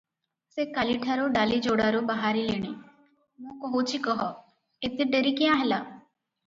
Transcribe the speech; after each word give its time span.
ସେ 0.53 0.63
କାଲିଠାରୁ 0.77 1.27
ଡାଳିଯୋଡ଼ାରୁ 1.35 2.01
ବାହାରିଲେଣି, 2.07 2.73
ମୁଁ 3.45 3.57
କହୁଛି 3.67 4.03
କହ, 4.09 4.27
ଏତେ 4.91 5.11
ଡେରି 5.15 5.37
କ୍ୟାଁ 5.43 5.63
ହେଲା? 5.65 5.83